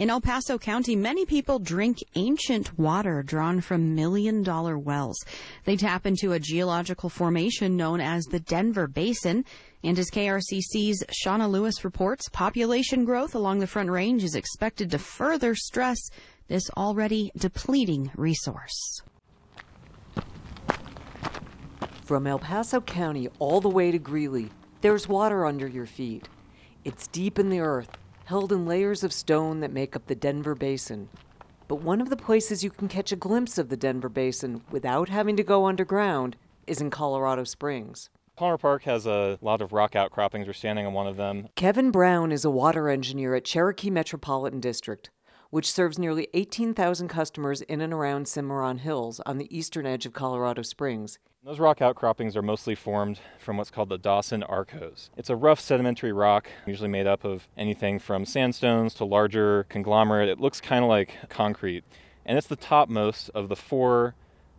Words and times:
In 0.00 0.08
El 0.08 0.22
Paso 0.22 0.56
County, 0.56 0.96
many 0.96 1.26
people 1.26 1.58
drink 1.58 1.98
ancient 2.14 2.78
water 2.78 3.22
drawn 3.22 3.60
from 3.60 3.94
million 3.94 4.42
dollar 4.42 4.78
wells. 4.78 5.22
They 5.64 5.76
tap 5.76 6.06
into 6.06 6.32
a 6.32 6.40
geological 6.40 7.10
formation 7.10 7.76
known 7.76 8.00
as 8.00 8.24
the 8.24 8.40
Denver 8.40 8.86
Basin. 8.86 9.44
And 9.84 9.98
as 9.98 10.10
KRCC's 10.10 11.04
Shanna 11.10 11.46
Lewis 11.46 11.84
reports, 11.84 12.30
population 12.30 13.04
growth 13.04 13.34
along 13.34 13.58
the 13.58 13.66
Front 13.66 13.90
Range 13.90 14.24
is 14.24 14.34
expected 14.34 14.90
to 14.92 14.98
further 14.98 15.54
stress 15.54 15.98
this 16.48 16.70
already 16.78 17.30
depleting 17.36 18.10
resource. 18.16 19.02
From 22.04 22.26
El 22.26 22.38
Paso 22.38 22.80
County 22.80 23.28
all 23.38 23.60
the 23.60 23.68
way 23.68 23.90
to 23.90 23.98
Greeley, 23.98 24.48
there's 24.80 25.06
water 25.06 25.44
under 25.44 25.66
your 25.66 25.84
feet. 25.84 26.26
It's 26.86 27.06
deep 27.08 27.38
in 27.38 27.50
the 27.50 27.60
earth 27.60 27.98
held 28.30 28.52
in 28.52 28.64
layers 28.64 29.02
of 29.02 29.12
stone 29.12 29.58
that 29.58 29.72
make 29.72 29.96
up 29.96 30.06
the 30.06 30.14
Denver 30.14 30.54
Basin. 30.54 31.08
But 31.66 31.82
one 31.82 32.00
of 32.00 32.10
the 32.10 32.16
places 32.16 32.62
you 32.62 32.70
can 32.70 32.86
catch 32.86 33.10
a 33.10 33.16
glimpse 33.16 33.58
of 33.58 33.70
the 33.70 33.76
Denver 33.76 34.08
Basin 34.08 34.62
without 34.70 35.08
having 35.08 35.36
to 35.36 35.42
go 35.42 35.66
underground 35.66 36.36
is 36.64 36.80
in 36.80 36.90
Colorado 36.90 37.42
Springs. 37.42 38.08
Palmer 38.36 38.56
Park 38.56 38.84
has 38.84 39.04
a 39.04 39.36
lot 39.42 39.60
of 39.60 39.72
rock 39.72 39.96
outcroppings. 39.96 40.46
We're 40.46 40.52
standing 40.52 40.86
on 40.86 40.92
one 40.92 41.08
of 41.08 41.16
them. 41.16 41.48
Kevin 41.56 41.90
Brown 41.90 42.30
is 42.30 42.44
a 42.44 42.50
water 42.50 42.88
engineer 42.88 43.34
at 43.34 43.44
Cherokee 43.44 43.90
Metropolitan 43.90 44.60
District, 44.60 45.10
which 45.50 45.70
serves 45.70 45.98
nearly 45.98 46.28
18,000 46.32 47.08
customers 47.08 47.60
in 47.62 47.80
and 47.80 47.92
around 47.92 48.26
Cimarron 48.26 48.78
Hills 48.78 49.20
on 49.26 49.38
the 49.38 49.54
eastern 49.56 49.86
edge 49.86 50.06
of 50.06 50.12
Colorado 50.12 50.62
Springs. 50.62 51.18
Those 51.42 51.58
rock 51.58 51.80
outcroppings 51.80 52.36
are 52.36 52.42
mostly 52.42 52.74
formed 52.74 53.18
from 53.38 53.56
what's 53.56 53.70
called 53.70 53.88
the 53.88 53.96
Dawson 53.96 54.42
Arkose. 54.42 55.08
It's 55.16 55.30
a 55.30 55.36
rough 55.36 55.58
sedimentary 55.58 56.12
rock, 56.12 56.50
usually 56.66 56.90
made 56.90 57.06
up 57.06 57.24
of 57.24 57.48
anything 57.56 57.98
from 57.98 58.26
sandstones 58.26 58.92
to 58.94 59.04
larger 59.06 59.64
conglomerate. 59.70 60.28
It 60.28 60.38
looks 60.38 60.60
kind 60.60 60.84
of 60.84 60.90
like 60.90 61.16
concrete, 61.30 61.84
and 62.26 62.36
it's 62.36 62.46
the 62.46 62.56
topmost 62.56 63.30
of 63.30 63.48
the 63.48 63.56
four 63.56 64.14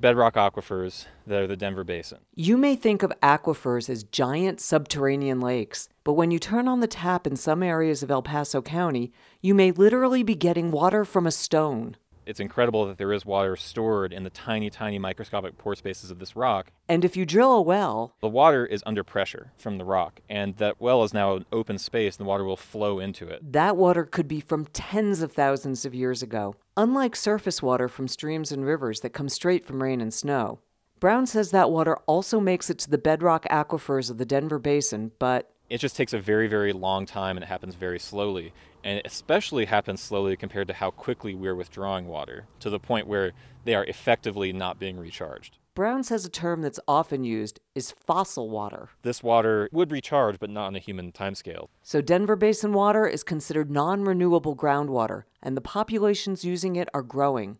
bedrock 0.00 0.34
aquifers 0.34 1.06
that 1.26 1.42
are 1.42 1.46
the 1.46 1.56
Denver 1.56 1.84
Basin. 1.84 2.18
You 2.34 2.56
may 2.56 2.76
think 2.76 3.02
of 3.02 3.12
aquifers 3.22 3.88
as 3.88 4.04
giant 4.04 4.60
subterranean 4.60 5.40
lakes, 5.40 5.88
but 6.02 6.12
when 6.12 6.30
you 6.30 6.38
turn 6.38 6.68
on 6.68 6.80
the 6.80 6.86
tap 6.86 7.26
in 7.26 7.36
some 7.36 7.62
areas 7.62 8.02
of 8.02 8.10
El 8.10 8.22
Paso 8.22 8.62
County, 8.62 9.12
you 9.40 9.54
may 9.54 9.70
literally 9.70 10.22
be 10.22 10.34
getting 10.34 10.70
water 10.70 11.04
from 11.04 11.26
a 11.26 11.30
stone 11.30 11.96
it's 12.26 12.40
incredible 12.40 12.86
that 12.86 12.98
there 12.98 13.12
is 13.12 13.24
water 13.24 13.56
stored 13.56 14.12
in 14.12 14.22
the 14.22 14.30
tiny, 14.30 14.70
tiny 14.70 14.98
microscopic 14.98 15.58
pore 15.58 15.74
spaces 15.74 16.10
of 16.10 16.18
this 16.18 16.36
rock. 16.36 16.72
And 16.88 17.04
if 17.04 17.16
you 17.16 17.26
drill 17.26 17.52
a 17.52 17.62
well, 17.62 18.14
the 18.20 18.28
water 18.28 18.66
is 18.66 18.82
under 18.86 19.04
pressure 19.04 19.52
from 19.56 19.78
the 19.78 19.84
rock, 19.84 20.20
and 20.28 20.56
that 20.56 20.80
well 20.80 21.02
is 21.02 21.14
now 21.14 21.36
an 21.36 21.46
open 21.52 21.78
space, 21.78 22.16
and 22.16 22.26
the 22.26 22.28
water 22.28 22.44
will 22.44 22.56
flow 22.56 22.98
into 22.98 23.28
it. 23.28 23.52
That 23.52 23.76
water 23.76 24.04
could 24.04 24.28
be 24.28 24.40
from 24.40 24.66
tens 24.66 25.22
of 25.22 25.32
thousands 25.32 25.84
of 25.84 25.94
years 25.94 26.22
ago, 26.22 26.56
unlike 26.76 27.16
surface 27.16 27.62
water 27.62 27.88
from 27.88 28.08
streams 28.08 28.52
and 28.52 28.64
rivers 28.64 29.00
that 29.00 29.10
come 29.10 29.28
straight 29.28 29.64
from 29.64 29.82
rain 29.82 30.00
and 30.00 30.12
snow. 30.12 30.60
Brown 31.00 31.26
says 31.26 31.50
that 31.50 31.70
water 31.70 31.96
also 32.06 32.40
makes 32.40 32.70
it 32.70 32.78
to 32.78 32.90
the 32.90 32.98
bedrock 32.98 33.44
aquifers 33.50 34.10
of 34.10 34.18
the 34.18 34.24
Denver 34.24 34.58
Basin, 34.58 35.12
but 35.18 35.50
it 35.68 35.78
just 35.78 35.96
takes 35.96 36.12
a 36.12 36.18
very, 36.18 36.46
very 36.46 36.72
long 36.72 37.06
time 37.06 37.36
and 37.36 37.44
it 37.44 37.48
happens 37.48 37.74
very 37.74 37.98
slowly. 37.98 38.52
And 38.84 38.98
it 38.98 39.06
especially 39.06 39.64
happens 39.64 40.00
slowly 40.00 40.36
compared 40.36 40.68
to 40.68 40.74
how 40.74 40.90
quickly 40.90 41.34
we're 41.34 41.56
withdrawing 41.56 42.06
water, 42.06 42.46
to 42.60 42.70
the 42.70 42.78
point 42.78 43.08
where 43.08 43.32
they 43.64 43.74
are 43.74 43.84
effectively 43.84 44.52
not 44.52 44.78
being 44.78 44.98
recharged. 44.98 45.58
Brown 45.74 46.04
says 46.04 46.24
a 46.24 46.30
term 46.30 46.62
that's 46.62 46.78
often 46.86 47.24
used 47.24 47.58
is 47.74 47.90
fossil 47.90 48.48
water. 48.48 48.90
This 49.02 49.24
water 49.24 49.68
would 49.72 49.90
recharge, 49.90 50.38
but 50.38 50.50
not 50.50 50.66
on 50.66 50.76
a 50.76 50.80
human 50.80 51.10
timescale. 51.10 51.68
So, 51.82 52.00
Denver 52.00 52.36
Basin 52.36 52.72
water 52.72 53.08
is 53.08 53.24
considered 53.24 53.72
non 53.72 54.04
renewable 54.04 54.54
groundwater, 54.54 55.24
and 55.42 55.56
the 55.56 55.60
populations 55.60 56.44
using 56.44 56.76
it 56.76 56.88
are 56.94 57.02
growing. 57.02 57.58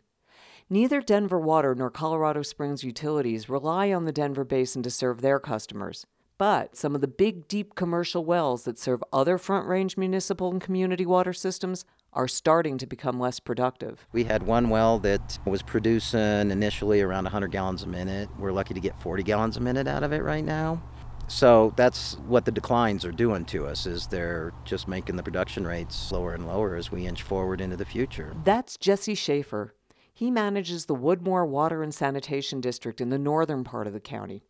Neither 0.71 1.03
Denver 1.03 1.39
Water 1.39 1.75
nor 1.75 1.91
Colorado 1.91 2.43
Springs 2.43 2.85
Utilities 2.85 3.49
rely 3.49 3.93
on 3.93 4.05
the 4.05 4.13
Denver 4.13 4.45
Basin 4.45 4.83
to 4.85 4.91
serve 4.91 5.21
their 5.21 5.39
customers. 5.39 6.07
But 6.37 6.77
some 6.77 6.95
of 6.95 7.01
the 7.01 7.09
big, 7.09 7.47
deep 7.47 7.77
commercial 7.77 8.25
wells 8.25 8.65
that 8.65 8.79
serve 8.79 9.05
other 9.13 9.39
Front 9.39 9.69
Range 9.69 9.97
municipal 9.97 10.51
and 10.51 10.61
community 10.61 11.07
water 11.07 11.33
systems 11.33 11.85
are 12.13 12.27
starting 12.27 12.77
to 12.79 12.87
become 12.87 13.21
less 13.21 13.39
productive. 13.39 14.07
We 14.13 14.25
had 14.25 14.43
one 14.43 14.69
well 14.69 14.99
that 15.01 15.39
was 15.47 15.63
producing 15.63 16.51
initially 16.51 17.01
around 17.03 17.25
100 17.25 17.49
gallons 17.53 17.83
a 17.83 17.89
minute. 17.89 18.29
We're 18.39 18.53
lucky 18.53 18.75
to 18.75 18.81
get 18.81 19.01
40 19.01 19.23
gallons 19.23 19.57
a 19.57 19.61
minute 19.61 19.87
out 19.87 20.03
of 20.03 20.13
it 20.13 20.23
right 20.23 20.45
now. 20.45 20.83
So 21.27 21.73
that's 21.77 22.15
what 22.27 22.45
the 22.45 22.53
declines 22.53 23.05
are 23.05 23.13
doing 23.13 23.45
to 23.47 23.67
us 23.67 23.87
is 23.87 24.07
they're 24.09 24.53
just 24.65 24.89
making 24.89 25.17
the 25.17 25.23
production 25.23 25.67
rates 25.67 26.13
lower 26.13 26.35
and 26.35 26.47
lower 26.47 26.77
as 26.77 26.93
we 26.93 27.07
inch 27.07 27.23
forward 27.23 27.61
into 27.61 27.77
the 27.77 27.85
future. 27.85 28.35
That's 28.45 28.77
Jesse 28.77 29.15
Shaffer. 29.15 29.75
He 30.13 30.31
manages 30.31 30.87
the 30.87 30.95
Woodmoor 30.95 31.49
Water 31.49 31.83
and 31.83 31.95
Sanitation 31.95 32.61
District 32.61 33.01
in 33.01 33.09
the 33.09 33.19
northern 33.19 33.65
part 33.65 33.87
of 33.87 33.93
the 33.93 34.01
county. 34.01 34.45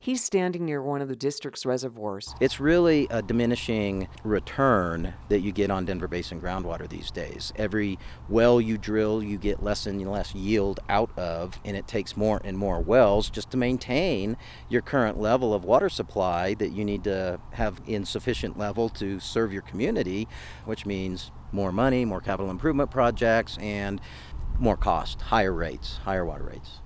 He's 0.00 0.22
standing 0.22 0.64
near 0.64 0.80
one 0.80 1.02
of 1.02 1.08
the 1.08 1.16
district's 1.16 1.66
reservoirs. 1.66 2.32
It's 2.40 2.60
really 2.60 3.08
a 3.10 3.20
diminishing 3.20 4.06
return 4.22 5.14
that 5.28 5.40
you 5.40 5.50
get 5.50 5.72
on 5.72 5.86
Denver 5.86 6.06
Basin 6.06 6.40
groundwater 6.40 6.88
these 6.88 7.10
days. 7.10 7.52
Every 7.56 7.98
well 8.28 8.60
you 8.60 8.78
drill, 8.78 9.22
you 9.22 9.38
get 9.38 9.62
less 9.62 9.86
and 9.86 10.00
less 10.08 10.34
yield 10.36 10.78
out 10.88 11.10
of, 11.18 11.58
and 11.64 11.76
it 11.76 11.88
takes 11.88 12.16
more 12.16 12.40
and 12.44 12.56
more 12.56 12.80
wells 12.80 13.28
just 13.28 13.50
to 13.50 13.56
maintain 13.56 14.36
your 14.68 14.82
current 14.82 15.18
level 15.18 15.52
of 15.52 15.64
water 15.64 15.88
supply 15.88 16.54
that 16.54 16.70
you 16.70 16.84
need 16.84 17.02
to 17.04 17.40
have 17.52 17.80
in 17.86 18.04
sufficient 18.04 18.56
level 18.56 18.88
to 18.90 19.18
serve 19.18 19.52
your 19.52 19.62
community, 19.62 20.28
which 20.64 20.86
means 20.86 21.32
more 21.50 21.72
money, 21.72 22.04
more 22.04 22.20
capital 22.20 22.50
improvement 22.50 22.90
projects, 22.90 23.58
and 23.60 24.00
more 24.60 24.76
cost, 24.76 25.20
higher 25.22 25.52
rates, 25.52 25.98
higher 25.98 26.24
water 26.24 26.44
rates. 26.44 26.80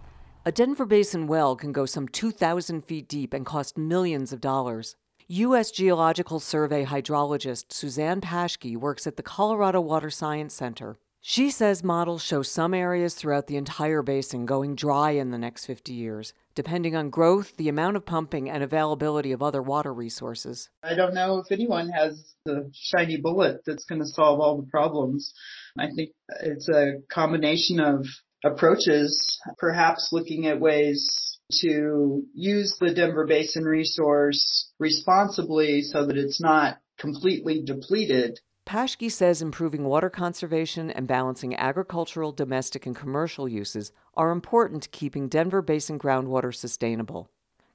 A 0.44 0.50
Denver 0.50 0.86
Basin 0.86 1.28
well 1.28 1.54
can 1.54 1.70
go 1.70 1.86
some 1.86 2.08
2,000 2.08 2.80
feet 2.80 3.06
deep 3.06 3.32
and 3.32 3.46
cost 3.46 3.78
millions 3.78 4.32
of 4.32 4.40
dollars. 4.40 4.96
U.S. 5.28 5.70
Geological 5.70 6.40
Survey 6.40 6.84
hydrologist 6.84 7.66
Suzanne 7.72 8.20
Paschke 8.20 8.76
works 8.76 9.06
at 9.06 9.16
the 9.16 9.22
Colorado 9.22 9.80
Water 9.80 10.10
Science 10.10 10.52
Center. 10.52 10.98
She 11.20 11.48
says 11.48 11.84
models 11.84 12.24
show 12.24 12.42
some 12.42 12.74
areas 12.74 13.14
throughout 13.14 13.46
the 13.46 13.56
entire 13.56 14.02
basin 14.02 14.44
going 14.44 14.74
dry 14.74 15.12
in 15.12 15.30
the 15.30 15.38
next 15.38 15.64
50 15.66 15.92
years, 15.92 16.34
depending 16.56 16.96
on 16.96 17.10
growth, 17.10 17.56
the 17.56 17.68
amount 17.68 17.94
of 17.96 18.04
pumping, 18.04 18.50
and 18.50 18.64
availability 18.64 19.30
of 19.30 19.44
other 19.44 19.62
water 19.62 19.94
resources. 19.94 20.68
I 20.82 20.96
don't 20.96 21.14
know 21.14 21.38
if 21.38 21.52
anyone 21.52 21.90
has 21.90 22.34
the 22.44 22.68
shiny 22.74 23.18
bullet 23.18 23.60
that's 23.64 23.84
going 23.84 24.00
to 24.00 24.08
solve 24.08 24.40
all 24.40 24.56
the 24.60 24.68
problems. 24.68 25.32
I 25.78 25.86
think 25.94 26.10
it's 26.42 26.68
a 26.68 26.94
combination 27.08 27.78
of 27.78 28.08
approaches, 28.44 29.40
perhaps 29.58 30.10
looking 30.12 30.46
at 30.46 30.60
ways 30.60 31.38
to 31.60 32.22
use 32.34 32.76
the 32.80 32.94
Denver 32.94 33.26
Basin 33.26 33.64
resource 33.64 34.70
responsibly 34.78 35.82
so 35.82 36.06
that 36.06 36.16
it's 36.16 36.40
not 36.40 36.78
completely 36.98 37.62
depleted. 37.62 38.40
Paschke 38.66 39.10
says 39.10 39.42
improving 39.42 39.84
water 39.84 40.08
conservation 40.08 40.90
and 40.90 41.08
balancing 41.08 41.54
agricultural, 41.56 42.32
domestic, 42.32 42.86
and 42.86 42.94
commercial 42.94 43.48
uses 43.48 43.92
are 44.14 44.30
important 44.30 44.84
to 44.84 44.88
keeping 44.88 45.28
Denver 45.28 45.62
Basin 45.62 45.98
groundwater 45.98 46.54
sustainable. 46.54 47.28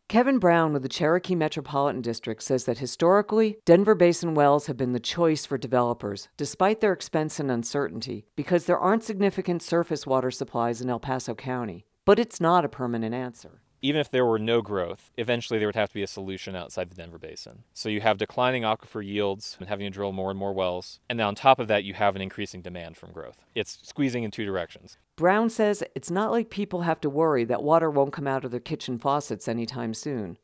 Kevin 0.10 0.40
Brown 0.40 0.72
with 0.72 0.84
the 0.84 0.90
Cherokee 0.90 1.36
Metropolitan 1.36 2.02
District 2.02 2.42
says 2.42 2.64
that 2.64 2.78
historically, 2.78 3.58
Denver 3.66 3.94
Basin 3.94 4.36
wells 4.36 4.68
have 4.68 4.78
been 4.78 4.94
the 4.94 5.02
choice 5.02 5.46
for 5.46 5.58
developers, 5.58 6.30
despite 6.38 6.80
their 6.80 6.94
expense 6.94 7.42
and 7.42 7.52
uncertainty, 7.52 8.26
because 8.38 8.66
there 8.66 8.80
aren't 8.80 9.04
significant 9.04 9.62
surface 9.62 10.08
water 10.08 10.32
supplies 10.32 10.80
in 10.80 10.90
El 10.90 11.02
Paso 11.02 11.36
County. 11.36 11.86
But 12.06 12.20
it's 12.20 12.40
not 12.40 12.64
a 12.64 12.70
permanent 12.70 13.14
answer 13.14 13.62
even 13.82 14.02
if 14.02 14.10
there 14.10 14.26
were 14.26 14.40
no 14.40 14.62
growth, 14.62 15.12
eventually 15.18 15.60
there 15.60 15.68
would 15.68 15.76
have 15.76 15.90
to 15.90 15.96
be 15.96 16.04
a 16.04 16.08
solution 16.08 16.56
outside 16.56 16.90
the 16.90 16.96
Denver 16.96 17.20
Basin. 17.20 17.64
So 17.74 17.90
you 17.90 18.02
have 18.02 18.18
declining 18.18 18.64
aquifer 18.64 19.06
yields 19.06 19.56
and 19.60 19.70
having 19.70 19.86
to 19.86 19.90
drill 19.92 20.12
more 20.12 20.30
and 20.30 20.40
more 20.40 20.54
wells. 20.54 21.00
And 21.10 21.20
then 21.20 21.28
on 21.28 21.36
top 21.36 21.60
of 21.60 21.68
that, 21.68 21.84
you 21.84 21.94
have 21.94 22.16
an 22.16 22.22
increasing 22.22 22.62
demand 22.62 22.98
from 22.98 23.12
growth. 23.12 23.38
It's 23.56 23.80
squeezing 23.84 24.24
in 24.24 24.32
two 24.32 24.46
directions. 24.46 24.98
Brown 25.16 25.50
says 25.50 25.84
it's 25.96 26.12
not 26.12 26.32
like 26.32 26.50
people 26.50 26.82
have 26.82 27.02
to 27.02 27.10
worry 27.10 27.44
that 27.46 27.64
water 27.64 27.90
won't 27.90 28.14
come 28.14 28.28
out 28.28 28.46
of 28.46 28.52
their 28.52 28.60
kitchen 28.60 28.98
faucets 28.98 29.48
anytime 29.48 29.94
soon. 29.94 30.38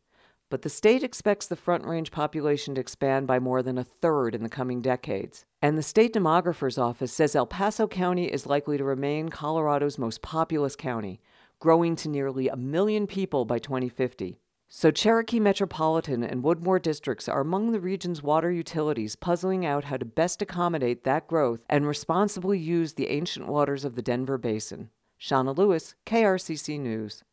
But 0.50 0.62
the 0.62 0.70
state 0.70 1.04
expects 1.04 1.48
the 1.48 1.56
Front 1.56 1.84
Range 1.84 2.12
population 2.12 2.76
to 2.76 2.82
expand 2.82 3.26
by 3.26 3.40
more 3.40 3.64
than 3.64 3.80
a 3.80 3.84
third 3.84 4.36
in 4.36 4.44
the 4.44 4.50
coming 4.50 4.82
decades. 4.82 5.46
And 5.64 5.78
the 5.78 5.82
state 5.82 6.14
demographer's 6.14 6.78
office 6.78 7.12
says 7.12 7.36
El 7.36 7.48
Paso 7.48 7.88
County 7.88 8.26
is 8.26 8.46
likely 8.46 8.78
to 8.78 8.84
remain 8.84 9.30
Colorado's 9.30 9.98
most 9.98 10.22
populous 10.22 10.76
county 10.76 11.20
growing 11.64 11.96
to 11.96 12.10
nearly 12.10 12.50
a 12.50 12.58
million 12.58 13.08
people 13.08 13.46
by 13.46 13.58
2050. 13.58 14.38
So, 14.68 14.92
Cherokee 14.92 15.40
Metropolitan 15.40 16.22
and 16.22 16.44
Woodmoor 16.44 16.82
districts 16.82 17.30
are 17.30 17.40
among 17.40 17.72
the 17.72 17.80
region's 17.80 18.22
water 18.22 18.52
utilities 18.52 19.16
puzzling 19.16 19.66
out 19.66 19.86
how 19.86 19.96
to 19.96 20.04
best 20.04 20.42
accommodate 20.42 21.06
that 21.06 21.26
growth 21.26 21.62
and 21.70 21.88
responsibly 21.88 22.60
use 22.60 22.96
the 22.96 23.08
ancient 23.08 23.48
waters 23.48 23.86
of 23.86 23.96
the 23.96 24.02
Denver 24.02 24.38
Basin. 24.38 24.90
Shanna 25.18 25.54
Lewis, 25.54 25.96
KRCC 26.06 26.78
News. 26.82 27.24